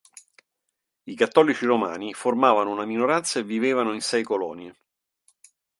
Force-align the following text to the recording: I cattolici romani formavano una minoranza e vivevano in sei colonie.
I 1.03 1.13
cattolici 1.15 1.67
romani 1.67 2.15
formavano 2.15 2.71
una 2.71 2.85
minoranza 2.85 3.37
e 3.37 3.43
vivevano 3.43 3.93
in 3.93 4.01
sei 4.01 4.23
colonie. 4.23 4.75